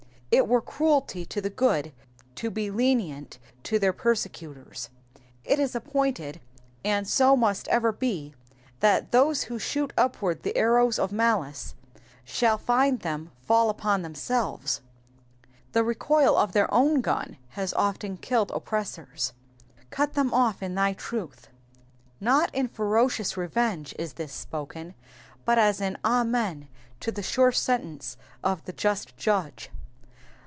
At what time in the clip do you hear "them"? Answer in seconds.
13.01-13.29, 20.13-20.33